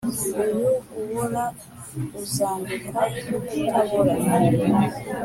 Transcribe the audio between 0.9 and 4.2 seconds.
ubora uzambikwa kutabora